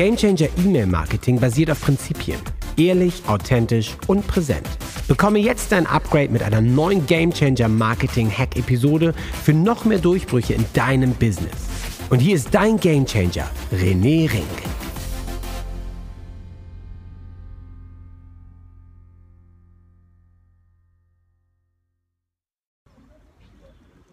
[0.00, 2.40] Gamechanger E-Mail Marketing basiert auf Prinzipien.
[2.78, 4.66] Ehrlich, authentisch und präsent.
[5.08, 9.12] Bekomme jetzt dein Upgrade mit einer neuen Gamechanger Marketing Hack Episode
[9.44, 11.68] für noch mehr Durchbrüche in deinem Business.
[12.08, 14.46] Und hier ist dein Gamechanger, René Rink.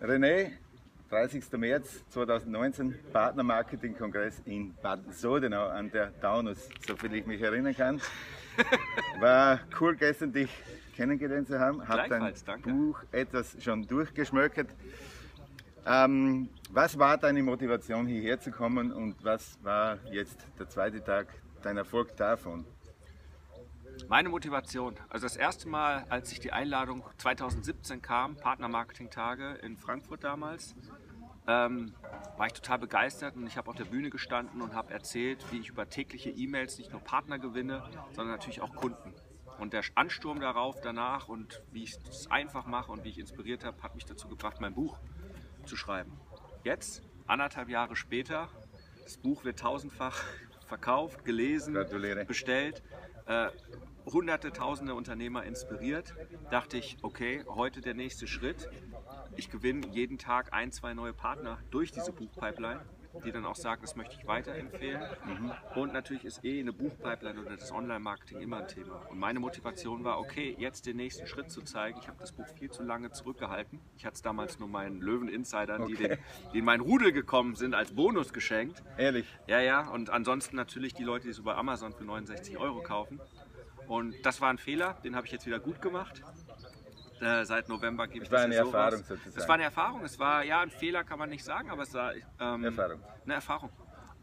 [0.01, 0.51] René,
[1.09, 1.51] 30.
[1.53, 8.01] März 2019, Partnermarketing-Kongress in Bad Sodenau an der Taunus, soviel ich mich erinnern kann.
[9.19, 10.49] War cool gestern dich
[10.95, 11.87] kennengelernt zu haben.
[11.87, 12.69] Hab dein danke.
[12.69, 14.69] Buch etwas schon durchgeschmökert.
[15.85, 21.27] Ähm, was war deine Motivation hierher zu kommen und was war jetzt der zweite Tag
[21.61, 22.65] dein Erfolg davon?
[24.09, 30.23] Meine Motivation, also das erste Mal, als ich die Einladung 2017 kam, Partnermarketing-Tage in Frankfurt
[30.23, 30.75] damals,
[31.47, 31.93] ähm,
[32.37, 35.59] war ich total begeistert und ich habe auf der Bühne gestanden und habe erzählt, wie
[35.59, 39.13] ich über tägliche E-Mails nicht nur Partner gewinne, sondern natürlich auch Kunden.
[39.57, 43.65] Und der Ansturm darauf danach und wie ich es einfach mache und wie ich inspiriert
[43.65, 44.99] habe, hat mich dazu gebracht, mein Buch
[45.65, 46.11] zu schreiben.
[46.63, 48.49] Jetzt, anderthalb Jahre später,
[49.03, 50.21] das Buch wird tausendfach
[50.67, 52.25] verkauft, gelesen, Gratuliere.
[52.25, 52.83] bestellt.
[53.25, 53.49] Äh,
[54.05, 56.13] hunderte, tausende Unternehmer inspiriert,
[56.49, 58.69] dachte ich, okay, heute der nächste Schritt.
[59.37, 62.81] Ich gewinne jeden Tag ein, zwei neue Partner durch diese Buchpipeline,
[63.23, 65.01] die dann auch sagen, das möchte ich weiterempfehlen.
[65.75, 68.95] Und natürlich ist eh eine Buchpipeline oder das Online-Marketing immer ein Thema.
[69.09, 71.99] Und meine Motivation war, okay, jetzt den nächsten Schritt zu zeigen.
[72.01, 73.79] Ich habe das Buch viel zu lange zurückgehalten.
[73.95, 76.07] Ich hatte es damals nur meinen Löwen-Insidern, die, Okay.
[76.09, 76.17] den,
[76.53, 78.83] die in meinen Rudel gekommen sind, als Bonus geschenkt.
[78.97, 82.81] Ehrlich, Ja, ja, und ansonsten natürlich die Leute, die es über Amazon für 69 Euro
[82.81, 83.19] kaufen.
[83.87, 86.21] Und das war ein Fehler, den habe ich jetzt wieder gut gemacht.
[87.19, 89.07] Äh, seit November gebe ich Es war das eine ja so Erfahrung raus.
[89.07, 89.37] sozusagen.
[89.39, 90.03] Es war eine Erfahrung.
[90.03, 93.01] Es war, ja, ein Fehler kann man nicht sagen, aber es war ähm, Erfahrung.
[93.23, 93.71] eine Erfahrung.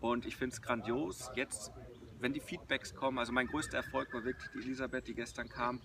[0.01, 1.73] Und ich finde es grandios, jetzt,
[2.21, 5.81] wenn die Feedbacks kommen, also mein größter Erfolg war wirklich die Elisabeth, die gestern kam,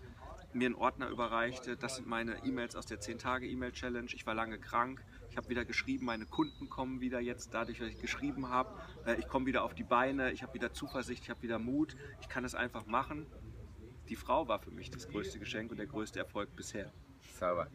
[0.52, 1.78] mir einen Ordner überreichte.
[1.78, 4.09] Das sind meine E-Mails aus der 10-Tage-E-Mail-Challenge.
[4.14, 5.03] Ich war lange krank.
[5.30, 8.74] Ich habe wieder geschrieben, meine Kunden kommen wieder jetzt, dadurch, dass ich geschrieben habe.
[9.06, 11.96] Äh, Ich komme wieder auf die Beine, ich habe wieder Zuversicht, ich habe wieder Mut.
[12.22, 13.28] Ich kann es einfach machen.
[14.09, 16.92] Die Frau war für mich das größte Geschenk und der größte Erfolg bisher.
[17.40, 17.68] sauber.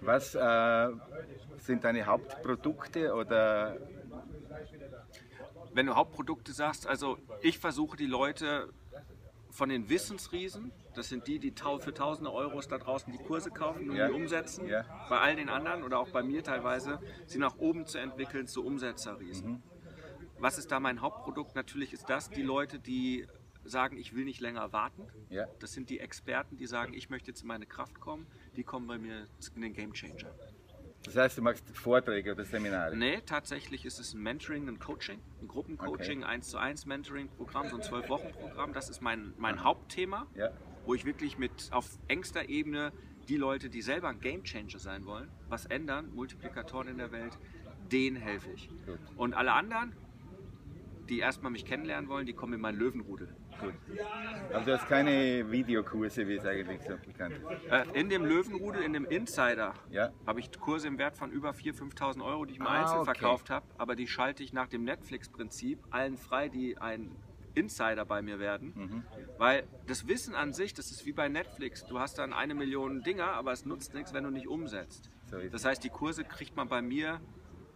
[0.00, 0.88] Was äh,
[1.58, 3.76] sind deine Hauptprodukte oder
[5.74, 8.68] Wenn du Hauptprodukte sagst, also ich versuche die Leute
[9.50, 13.90] von den Wissensriesen, das sind die, die für tausende Euros da draußen die Kurse kaufen
[13.90, 14.08] und Ja.
[14.08, 14.84] die umsetzen, Ja.
[15.08, 18.64] bei all den anderen oder auch bei mir teilweise, sie nach oben zu entwickeln zu
[18.64, 19.50] Umsetzerriesen.
[19.52, 19.62] Mhm.
[20.38, 21.54] Was ist da mein Hauptprodukt?
[21.54, 23.26] Natürlich ist das die Leute, die
[23.64, 25.02] sagen, ich will nicht länger warten.
[25.30, 25.46] Ja.
[25.60, 28.26] Das sind die Experten, die sagen, ich möchte jetzt in meine Kraft kommen.
[28.56, 30.30] Die kommen bei mir in den Game Changer.
[31.04, 32.96] das heißt, du machst Vorträge oder Seminare?
[32.96, 37.76] Nee, tatsächlich ist es ein Mentoring, ein Coaching, ein Gruppencoaching, eins zu eins Mentoring-Programm, so
[37.76, 38.72] ein zwölf Wochen Programm.
[38.72, 40.50] Das ist mein, mein Hauptthema, Ja.
[40.84, 42.92] wo ich wirklich mit auf engster Ebene
[43.28, 47.38] die Leute, die selber ein Game Changer sein wollen, was ändern, Multiplikatoren in der Welt,
[47.92, 48.68] denen helfe ich.
[48.86, 48.98] Gut.
[49.16, 49.94] Und alle anderen,
[51.08, 53.28] die erstmal mich kennenlernen wollen, die kommen in mein Löwenrudel.
[53.62, 53.74] Gut.
[54.52, 57.70] Aber du hast keine Videokurse, wie es eigentlich so bekannt ist.
[57.70, 60.10] Äh, in dem Löwenrudel, in dem Insider, Ja.
[60.26, 62.98] habe ich Kurse im Wert von über 4.000, 5.000 Euro, die ich mal Ah, einzeln
[63.00, 63.12] okay.
[63.18, 63.64] verkauft habe.
[63.78, 67.14] Aber die schalte ich nach dem Netflix-Prinzip allen frei, die ein
[67.54, 68.72] Insider bei mir werden.
[68.74, 69.02] Mhm.
[69.38, 71.84] Weil das Wissen an sich, das ist wie bei Netflix.
[71.84, 75.10] Du hast dann eine Million Dinger, aber es nutzt nichts, wenn du nicht umsetzt.
[75.26, 77.20] So Das heißt, die Kurse kriegt man bei mir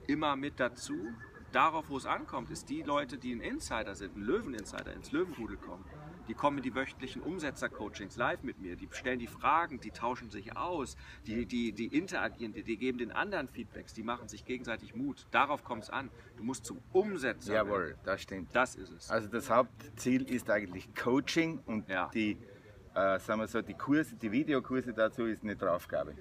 [0.07, 1.09] immer mit dazu.
[1.53, 5.57] Darauf, wo es ankommt, ist die Leute, die ein Insider sind, ein Löwen-Insider, ins Löwenrudel
[5.57, 5.85] kommen.
[6.29, 8.75] Die kommen in die wöchentlichen Umsetzer-Coachings live mit mir.
[8.75, 12.99] Die stellen die Fragen, die tauschen sich aus, die, die, die interagieren, die, die geben
[12.99, 15.25] den anderen Feedbacks, die machen sich gegenseitig Mut.
[15.31, 16.11] Darauf kommt es an.
[16.37, 17.53] Du musst zum Umsetzer.
[17.53, 17.69] werden.
[17.69, 18.49] Jawohl, das stimmt.
[18.55, 19.09] Das ist es.
[19.09, 22.11] Also das Hauptziel ist eigentlich Coaching und Ja.
[22.13, 22.33] die,
[22.95, 26.15] äh, sagen wir so, die Kurse, die Videokurse dazu ist eine Draufgabe.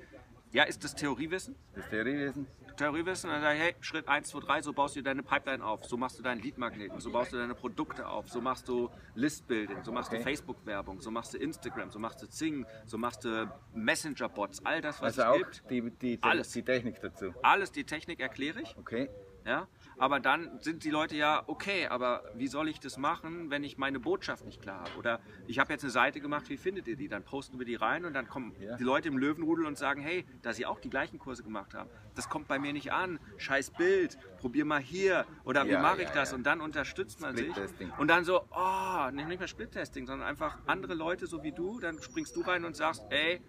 [0.51, 1.55] Ja, ist das Theoriewissen?
[1.73, 2.45] Das Theoriewesen?
[2.75, 5.63] Theoriewissen und dann sage ich, hey, Schritt 1, 2, 3, so baust du deine Pipeline
[5.65, 8.89] auf, so machst du deinen Leadmagneten, so baust du deine Produkte auf, so machst du
[9.15, 10.17] Listbuilding, so machst Okay.
[10.19, 14.81] du Facebook-Werbung, so machst du Instagram, so machst du Zing, so machst du Messenger-Bots, all
[14.81, 15.69] das, was Also es auch gibt.
[15.69, 16.51] die, die, Alles.
[16.51, 17.33] die Technik dazu.
[17.41, 19.09] Alles, die Technik erkläre ich, Okay.
[19.45, 19.67] ja.
[19.97, 23.77] Aber dann sind die Leute ja, okay, aber wie soll ich das machen, wenn ich
[23.77, 24.97] meine Botschaft nicht klar habe?
[24.97, 27.07] Oder ich habe jetzt eine Seite gemacht, wie findet ihr die?
[27.07, 28.77] Dann posten wir die rein und dann kommen Ja.
[28.77, 31.89] die Leute im Löwenrudel und sagen, hey, da sie auch die gleichen Kurse gemacht haben,
[32.15, 33.19] das kommt bei mir nicht an.
[33.37, 35.25] Scheiß Bild, probier mal hier.
[35.43, 36.33] Oder wie Ja, mache ja, ich das?
[36.33, 37.53] Und dann unterstützt man sich.
[37.97, 41.79] Und dann so, oh, nicht nicht mehr Split-Testing, sondern einfach andere Leute so wie du,
[41.79, 43.41] dann springst du rein und sagst, ey,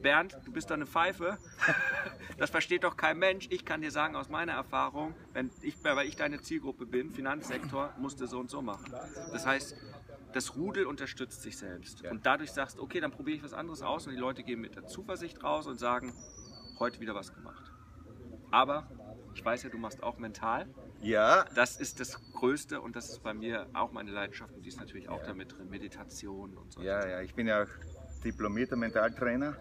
[0.00, 1.38] Bernd, du bist doch eine Pfeife.
[2.38, 3.46] Das versteht doch kein Mensch.
[3.50, 7.92] Ich kann dir sagen aus meiner Erfahrung, wenn ich, weil ich deine Zielgruppe bin, Finanzsektor,
[7.98, 8.90] musst du so und so machen.
[9.32, 9.76] Das heißt,
[10.32, 12.02] das Rudel unterstützt sich selbst.
[12.04, 14.74] Und dadurch sagst, okay, dann probiere ich was anderes aus und die Leute gehen mit
[14.74, 16.12] der Zuversicht raus und sagen,
[16.80, 17.70] heute wieder was gemacht.
[18.50, 18.90] Aber
[19.34, 20.66] ich weiß ja, du machst auch mental.
[21.00, 24.68] Ja, Das ist das Größte und das ist bei mir auch meine Leidenschaft und die
[24.68, 25.68] ist natürlich auch damit drin.
[25.68, 26.80] Meditation und so.
[26.82, 27.68] ja, ja, ich bin ja auch
[28.24, 29.56] diplomierter Mentaltrainer.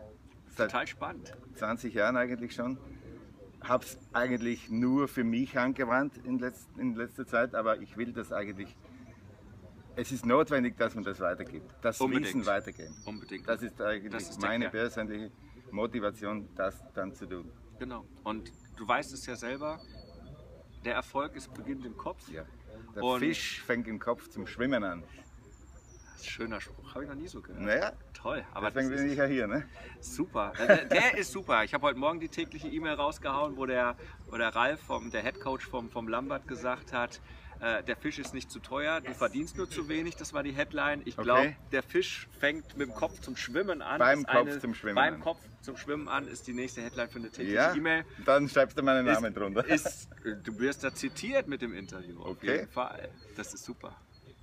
[0.56, 1.34] Seit Total spannend.
[1.56, 2.78] 20 Jahren eigentlich schon.
[3.62, 8.12] Habe es eigentlich nur für mich angewandt in, letz in letzter Zeit, aber ich will
[8.12, 8.76] das eigentlich.
[9.96, 11.70] Es ist notwendig, dass man das weitergibt.
[11.82, 12.28] Das Unbedingt.
[12.28, 12.96] Wissen weitergeben.
[13.06, 13.48] Unbedingt.
[13.48, 15.32] Das ist eigentlich Das ist meine persönliche
[15.70, 17.52] Motivation, das dann zu tun.
[17.78, 18.06] Genau.
[18.24, 19.80] Und du weißt es ja selber,
[20.86, 22.30] der Erfolg ist beginnt im Kopf.
[22.30, 22.46] Ja.
[22.96, 25.04] Der Und- Fisch fängt im Kopf zum Schwimmen an.
[26.22, 27.62] Das ist ein schöner Spruch, habe ich noch nie so gehört.
[27.62, 29.48] Naja, Toll, aber deswegen bin ich ja hier.
[29.48, 29.64] Ne?
[30.00, 30.54] super.
[30.60, 31.64] Äh, Der, der ist super.
[31.64, 33.96] Ich habe heute Morgen die tägliche E-Mail rausgehauen, wo der,
[34.30, 37.20] wo der Ralf, vom, der Head Coach vom, vom Lambert, gesagt hat,
[37.60, 40.16] äh, der Fisch ist nicht zu teuer, du verdienst nur zu wenig.
[40.16, 41.02] Das war die Headline.
[41.06, 41.56] Ich glaube, Okay.
[41.72, 43.98] der Fisch fängt mit dem Kopf zum Schwimmen an.
[44.00, 45.20] Beim Ist Kopf zum Schwimmen Beim an.
[45.22, 48.06] Kopf zum Schwimmen an ist die nächste Headline für eine tägliche Ja, E-Mail.
[48.26, 49.66] dann schreibst du meinen Namen ist, drunter.
[49.66, 50.10] Ist,
[50.44, 52.20] du wirst da zitiert mit dem Interview.
[52.22, 52.52] Auf Okay.
[52.58, 53.10] jeden Fall.
[53.36, 53.96] Das ist super.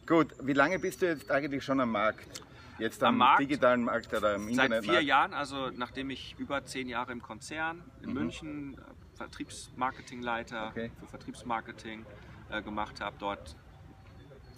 [0.09, 2.43] Gut, wie lange bist du jetzt eigentlich schon am Markt?
[2.79, 3.41] Jetzt am, Am Markt?
[3.41, 4.85] digitalen Markt oder im Seit Internet?
[4.85, 8.15] vier Jahren, also nachdem ich über zehn Jahre im Konzern in Mhm.
[8.15, 10.91] München äh, Vertriebsmarketingleiter Okay.
[10.99, 12.07] für Vertriebsmarketing
[12.51, 13.55] äh, gemacht habe, dort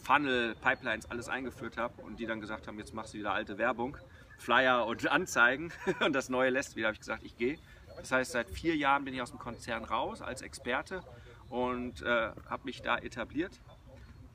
[0.04, 3.58] Funnel, Pipelines, alles eingeführt habe und die dann gesagt haben, jetzt machst du wieder alte
[3.58, 3.96] Werbung,
[4.38, 7.58] Flyer und Anzeigen und das Neue lässt wieder, habe ich gesagt, ich gehe.
[7.96, 11.02] Das heißt, seit vier Jahren bin ich aus dem Konzern raus als Experte
[11.48, 13.58] und äh, habe mich da etabliert.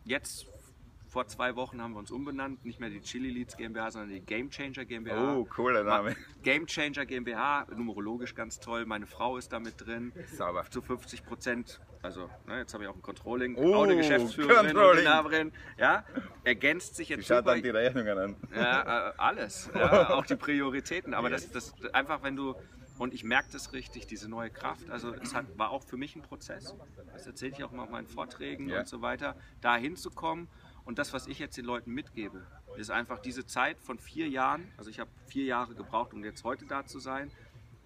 [0.04, 0.46] Jetzt
[1.16, 4.20] vor zwei Wochen haben wir uns umbenannt, nicht mehr die Chili Leads GmbH, sondern die
[4.20, 5.36] Game Changer GmbH.
[5.38, 6.14] Oh, cooler Name.
[6.44, 8.86] Game Changer GmbH, numerologisch ganz toll.
[8.86, 10.12] Meine Frau ist da mit drin.
[10.34, 10.66] Sauber.
[10.70, 14.74] Zu 50 Prozent, also ne, jetzt habe ich auch ein Controlling, Oh, auch eine Geschäftsführerin
[14.74, 15.06] Controlling.
[15.06, 15.52] Inhaberin.
[15.78, 16.04] Ja,
[16.44, 17.52] ergänzt sich jetzt schaut super.
[17.54, 18.36] dann die Rechnungen an.
[18.54, 19.70] Ja, äh, alles.
[19.74, 21.14] Ja, auch die Prioritäten.
[21.14, 22.56] Aber das, das einfach, wenn du,
[23.00, 24.90] und ich merke das richtig, diese neue Kraft.
[24.90, 26.76] Also es hat, war auch für mich ein Prozess.
[27.14, 28.80] Das erzähle ich auch mal auf meinen Vorträgen Ja.
[28.82, 30.50] und so weiter, da hinzukommen.
[30.86, 32.46] Und das, was ich jetzt den Leuten mitgebe,
[32.78, 36.44] ist einfach diese Zeit von vier Jahren, also ich habe vier Jahre gebraucht, um jetzt
[36.44, 37.32] heute da zu sein,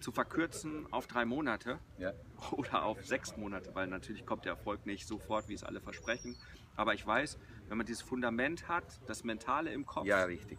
[0.00, 2.12] zu verkürzen auf drei Monate Ja.
[2.52, 6.36] oder auf sechs Monate, weil natürlich kommt der Erfolg nicht sofort, wie es alle versprechen.
[6.76, 7.38] Aber ich weiß,
[7.68, 10.58] wenn man dieses Fundament hat, das Mentale im Kopf, ja, richtig.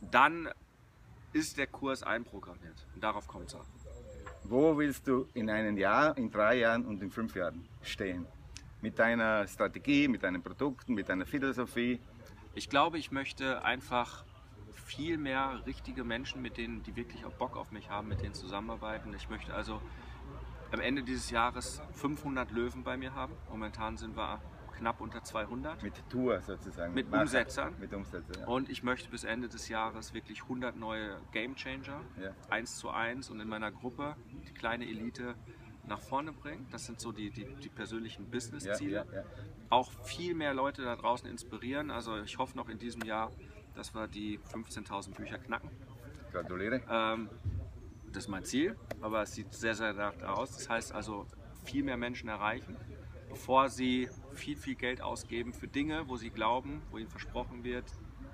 [0.00, 0.48] dann
[1.32, 2.86] ist der Kurs einprogrammiert.
[2.94, 3.66] Und darauf kommt es an.
[4.44, 8.26] Wo willst du in einem Jahr, in drei Jahren und in fünf Jahren stehen?
[8.80, 12.00] Mit deiner Strategie, mit deinen Produkten, mit deiner Philosophie?
[12.54, 14.24] Ich glaube, ich möchte einfach
[14.72, 18.34] viel mehr richtige Menschen, mit denen, die wirklich auch Bock auf mich haben, mit denen
[18.34, 19.12] zusammenarbeiten.
[19.14, 19.82] Ich möchte also
[20.70, 23.32] am Ende dieses Jahres 500 Löwen bei mir haben.
[23.50, 24.40] Momentan sind wir
[24.76, 25.82] knapp unter 200.
[25.82, 26.94] Mit Tour sozusagen.
[26.94, 27.22] Mit Macher.
[27.22, 27.74] Umsetzern.
[27.80, 28.46] Mit Umsetzern, ja.
[28.46, 32.30] Und ich möchte bis Ende des Jahres wirklich 100 neue Game Changer, Ja.
[32.48, 34.14] eins zu eins und in meiner Gruppe
[34.46, 35.34] die kleine Elite
[35.88, 36.66] nach vorne bringen.
[36.70, 39.06] Das sind so die, die, die persönlichen ja, Business-Ziele.
[39.10, 39.24] ja, ja.
[39.70, 41.90] Auch viel mehr Leute da draußen inspirieren.
[41.90, 43.30] Also ich hoffe noch in diesem Jahr,
[43.74, 45.70] dass wir die 15.000 Bücher knacken.
[46.32, 46.82] Gratuliere.
[46.90, 47.28] Ähm,
[48.12, 50.52] das ist mein Ziel, aber es sieht sehr, sehr danach aus.
[50.52, 51.26] Das heißt also,
[51.64, 52.76] viel mehr Menschen erreichen,
[53.28, 57.84] bevor sie viel, viel Geld ausgeben für Dinge, wo sie glauben, wo ihnen versprochen wird,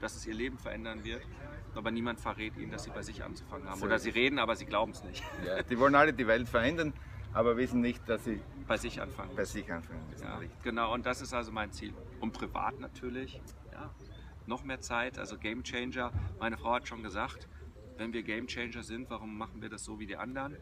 [0.01, 1.23] dass es ihr Leben verändern wird.
[1.75, 3.83] Aber niemand verrät ihnen, dass sie bei sich anzufangen haben.
[3.83, 5.25] Oder sie reden, aber sie glauben es nicht.
[5.45, 6.93] Ja, die wollen alle die Welt verändern,
[7.35, 9.35] aber wissen nicht, dass sie Bei sich anfangen.
[9.37, 10.25] bei sich anfangen müssen.
[10.25, 11.93] Ja, genau, und das ist also mein Ziel.
[12.21, 13.41] Und privat natürlich,
[13.73, 13.91] ja,
[14.47, 16.13] noch mehr Zeit, also Game Changer.
[16.39, 17.49] Meine Frau hat schon gesagt,
[17.97, 20.57] wenn wir Game Changer sind, warum machen wir das so wie die anderen?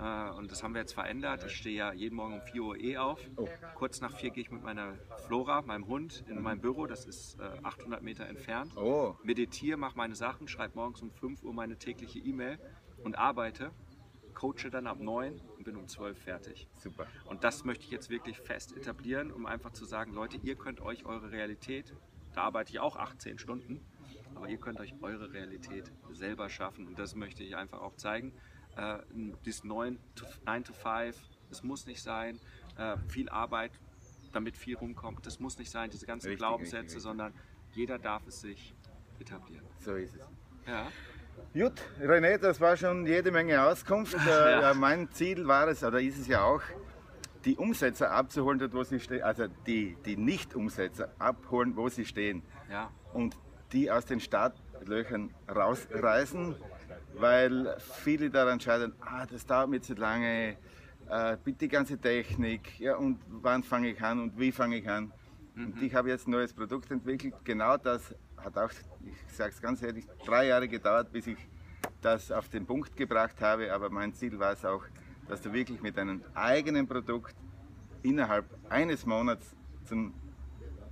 [0.00, 1.44] Äh, Und das haben wir jetzt verändert.
[1.44, 3.18] Ich stehe ja jeden Morgen um 4 Uhr eh auf.
[3.36, 3.48] Oh.
[3.74, 4.94] Kurz nach 4 gehe ich mit meiner
[5.26, 6.86] Flora, meinem Hund, in mein Büro.
[6.86, 8.76] Das ist äh, 800 Meter entfernt.
[8.76, 12.58] Oh, Meditiere, mache meine Sachen, schreibe morgens um 5 Uhr meine tägliche E-Mail
[13.02, 13.70] und arbeite.
[14.34, 16.68] Coache dann ab 9 und bin um 12 fertig.
[16.78, 17.06] super.
[17.26, 20.80] Und das möchte ich jetzt wirklich fest etablieren, um einfach zu sagen, Leute, ihr könnt
[20.80, 21.94] euch eure Realität,
[22.34, 23.84] da arbeite ich auch 18 Stunden,
[24.34, 26.86] aber ihr könnt euch eure Realität selber schaffen.
[26.86, 28.32] Und das möchte ich einfach auch zeigen.
[28.76, 28.98] Äh,
[29.44, 32.38] dieses 9 to, 9 to 5, das muss nicht sein.
[32.76, 33.72] Äh, viel Arbeit,
[34.32, 35.90] damit viel rumkommt, das muss nicht sein.
[35.90, 37.02] Diese ganzen Richtig, Glaubenssätze, richtig, richtig.
[37.02, 37.34] sondern
[37.72, 38.74] jeder darf es sich
[39.18, 39.66] etablieren.
[39.78, 40.28] So ist es.
[40.66, 40.88] Ja,
[41.54, 44.14] Gut, René, das war schon jede Menge Auskunft.
[44.26, 44.60] Äh, Ja.
[44.60, 46.62] ja, mein Ziel war es, oder ist es ja auch,
[47.44, 52.42] die Umsetzer abzuholen, dort wo sie stehen, also die, die Nicht-Umsetzer abholen, wo sie stehen
[52.70, 53.36] ja, und
[53.72, 56.56] die aus den Startlöchern rausreißen,
[57.14, 60.56] weil viele daran scheitern, ah, das dauert mir zu lange,
[61.08, 64.88] äh, bitte die ganze Technik, ja, und wann fange ich an und wie fange ich
[64.88, 65.12] an.
[65.54, 65.66] Mhm.
[65.66, 68.70] Und ich habe jetzt ein neues Produkt entwickelt, genau das hat auch,
[69.04, 71.38] ich sage es ganz ehrlich, drei Jahre gedauert, bis ich
[72.00, 74.84] das auf den Punkt gebracht habe, aber mein Ziel war es auch,
[75.28, 77.34] dass du wirklich mit deinem eigenen Produkt
[78.02, 80.14] innerhalb eines Monats zum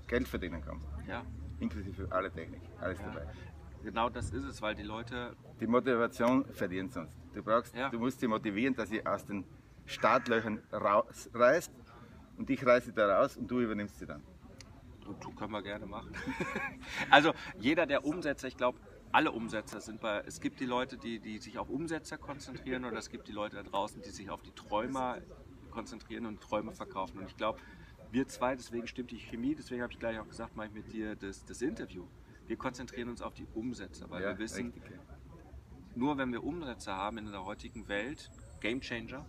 [0.06, 0.86] Geld verdienen kommst.
[1.06, 1.22] Ja.
[1.60, 3.06] Inklusive alle Technik, alles ja.
[3.06, 3.26] dabei.
[3.84, 5.36] Genau das ist es, weil die Leute.
[5.60, 7.16] Die Motivation verlieren sonst.
[7.34, 7.90] Du, brauchst, ja.
[7.90, 9.44] du musst sie motivieren, dass sie aus den
[9.86, 11.70] Startlöchern rausreißt
[12.38, 14.22] und ich reiße da raus und du übernimmst sie dann.
[15.20, 16.12] Du können wir gerne machen.
[17.10, 18.78] also jeder der Umsetzer, ich glaube,
[19.12, 22.98] alle Umsetzer sind bei, es gibt die Leute, die, die sich auf Umsetzer konzentrieren oder
[22.98, 25.18] es gibt die Leute da draußen, die sich auf die Träumer
[25.70, 27.18] konzentrieren und Träume verkaufen.
[27.18, 27.60] Und ich glaube,
[28.10, 30.92] wir zwei, deswegen stimmt die Chemie, deswegen habe ich gleich auch gesagt, mache ich mit
[30.92, 32.06] dir das, das Interview.
[32.46, 34.98] Wir konzentrieren uns auf die Umsetzer, weil ja, wir wissen, richtig.
[35.94, 38.30] nur wenn wir Umsetzer haben in der heutigen Welt,
[38.60, 39.26] Game Changer,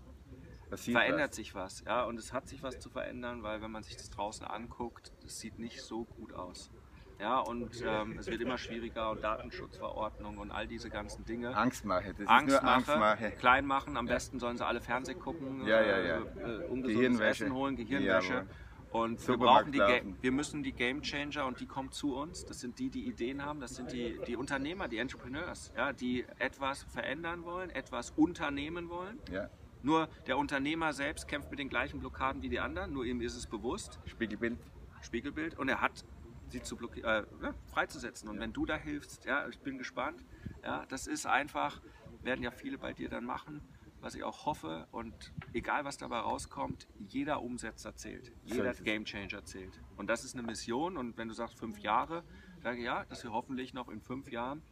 [0.70, 1.36] verändert was.
[1.36, 1.84] sich was.
[1.86, 5.12] Ja, und es hat sich was zu verändern, weil wenn man sich das draußen anguckt,
[5.24, 6.72] das sieht nicht so gut aus.
[7.20, 11.56] Ja, und ähm, es wird immer schwieriger und Datenschutzverordnung und all diese ganzen Dinge.
[11.56, 13.32] Angstmache, das Angstmache, ist nur Angstmache.
[13.32, 14.14] Klein machen, am ja.
[14.14, 16.18] besten sollen sie alle Fernsehen gucken, ja, ja, ja.
[16.18, 18.46] Äh, ungesundes Essen holen, Gehirnwäsche.
[18.92, 19.80] Und wir, brauchen die
[20.22, 22.46] wir müssen die Game Changer und die kommen zu uns.
[22.46, 26.26] Das sind die, die Ideen haben, das sind die, die Unternehmer, die Entrepreneurs, ja, die
[26.40, 29.20] etwas verändern wollen, etwas unternehmen wollen.
[29.30, 29.50] Ja.
[29.86, 33.36] Nur der Unternehmer selbst kämpft mit den gleichen Blockaden wie die anderen, nur ihm ist
[33.36, 34.00] es bewusst.
[34.06, 34.58] Spiegelbild.
[35.02, 35.60] Spiegelbild.
[35.60, 36.04] Und er hat
[36.50, 38.28] sie zu äh, ja, freizusetzen.
[38.28, 40.26] Und wenn du da hilfst, ja, ich bin gespannt.
[40.64, 41.84] Ja, das ist einfach,
[42.24, 43.62] werden ja viele bei dir dann machen,
[44.02, 44.88] was ich auch hoffe.
[44.90, 49.80] Und egal was dabei rauskommt, jeder Umsetzer zählt, jeder Gamechanger zählt.
[49.98, 50.98] Und das ist eine Mission.
[50.98, 52.24] Und wenn du sagst fünf Jahre,
[52.64, 54.64] sage ich ja, dass wir hoffentlich noch in fünf Jahren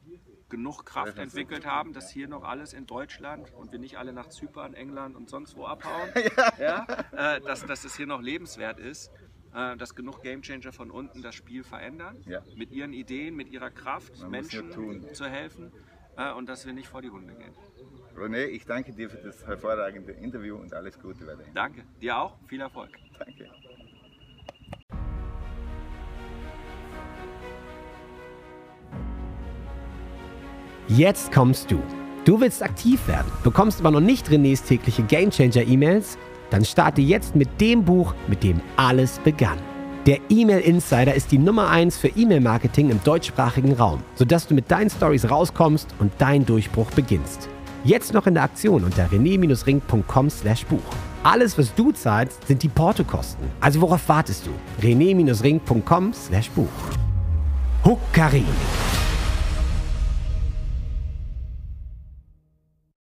[0.54, 4.30] genug Kraft entwickelt haben, dass hier noch alles in Deutschland und wir nicht alle nach
[4.30, 6.10] Zypern, England und sonst wo abhauen,
[6.60, 6.86] ja.
[7.12, 9.12] äh, dass, dass es hier noch lebenswert ist.
[9.56, 12.42] Äh, dass genug Gamechanger von unten das Spiel verändern, ja.
[12.56, 14.72] mit ihren Ideen, mit ihrer Kraft, Man Menschen
[15.14, 15.72] zu helfen
[16.18, 17.54] äh, und dass wir nicht vor die Hunde gehen.
[18.16, 21.54] René, ich danke dir für das hervorragende Interview und alles Gute weiterhin.
[21.54, 22.92] Danke, dir auch, viel Erfolg.
[23.20, 23.50] Danke.
[30.96, 31.80] Jetzt kommst du.
[32.26, 36.18] Du willst aktiv werden, bekommst aber noch nicht Renés tägliche Gamechanger-E-Mails
[36.54, 39.58] dann starte jetzt mit dem Buch, mit dem alles begann.
[40.06, 44.70] Der E-Mail Insider ist die Nummer 1 für E-Mail-Marketing im deutschsprachigen Raum, sodass du mit
[44.70, 47.50] deinen Stories rauskommst und dein Durchbruch beginnst.
[47.84, 50.96] Jetzt noch in der Aktion unter rené-ring.com/buch.
[51.24, 53.48] Alles, was du zahlst, sind die Portokosten.
[53.60, 54.52] Also worauf wartest du?
[54.86, 56.68] rené-ring.com/buch.
[57.84, 58.46] Huckari.